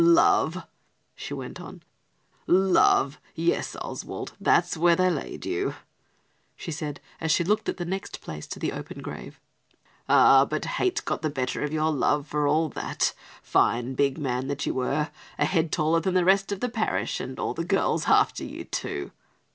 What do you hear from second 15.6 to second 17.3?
taller than the rest of the parish,